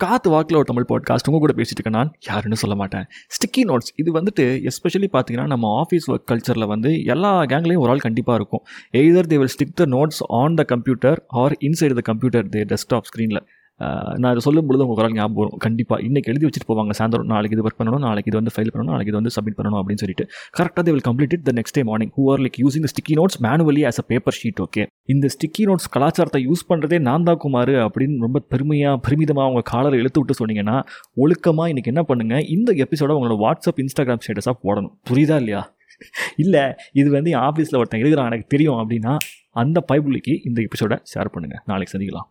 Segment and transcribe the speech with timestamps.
[0.00, 2.14] காத்து வாக்கில் ஒரு தமிழ் பாட்காஸ்ட் உங்கள் கூட பேசிட்டு இருக்கேன் நான்.
[2.26, 3.04] யாருன்னு சொல்ல மாட்டேன்.
[3.28, 7.98] ஸ்டிக்கி நோட்ஸ் இது வந்துட்டு எஸ்பெஷலி பார்த்தீங்கன்னா நம்ம ஆஃபீஸ் ஒர்க் கல்ச்சரில் வந்து எல்லா கேங்லேயும் ஒரு ஆள்
[7.98, 8.64] கண்டிப்பாக இருக்கும்.
[8.92, 13.02] Either they will stick the notes on the computer or inside the computer they desktop
[13.10, 13.46] ஸ்க்ரீனில்
[14.20, 15.58] நான் இதை சொல்லும் பொழுது உங்கள் குரல் ஞாபகம் வரும்.
[15.64, 16.94] கண்டிப்பாக இன்றைக்கி எழுதி வச்சுட்டு போவாங்க.
[16.98, 19.78] சாயந்தரம் நாளைக்கு இது ஒர்க் பண்ணணும் நாளைக்கு இது வந்து ஃபைல் பண்ணணும் நாளைக்கு இது வந்து சப்மிட் பண்ணணும்
[19.80, 20.24] அப்படின்னு சொல்லிட்டு.
[20.58, 23.38] கரெக்டாக they will complete it the next day morning who are like using sticky notes
[23.46, 27.74] manually as a paper sheet okay இந்த ஸ்டிக்கி நோட்ஸ் கலாச்சாரத்தை யூஸ் பண்ணுறதே நான் தான் குமார்
[27.86, 30.76] அப்படின்னு ரொம்ப பெருமையாக பெருமிதமாக அவங்க காலரை இழுத்து விட்டு சொன்னீங்கன்னா
[31.24, 34.94] ஒழுக்கமாக இன்றைக்கி என்ன பண்ணுங்கள் இந்த எபிசோட உங்களோட வாட்ஸ்அப் இன்ஸ்டாகிராம் ஸ்டேட்டஸாக போடணும்.
[35.10, 35.62] புரியுதா இல்லையா?
[36.44, 36.64] இல்லை
[37.00, 39.14] இது வந்து என் ஆஃபீஸில் ஒருத்தன் எழுதுகிறான் எனக்கு தெரியும் அப்படின்னா
[39.62, 42.28] அந்த பைபிளுக்கு இந்த எபிசோட ஷேர் பண்ணுங்கள் நாளைக்கு சந்திக்கலாம்.